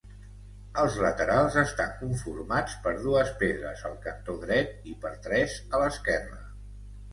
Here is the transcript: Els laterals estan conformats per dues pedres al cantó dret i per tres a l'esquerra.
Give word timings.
Els 0.83 0.95
laterals 1.03 1.57
estan 1.63 1.91
conformats 1.99 2.79
per 2.87 2.95
dues 3.05 3.31
pedres 3.43 3.85
al 3.91 4.01
cantó 4.09 4.37
dret 4.49 4.91
i 4.95 4.99
per 5.07 5.15
tres 5.29 5.61
a 5.77 5.85
l'esquerra. 5.85 6.45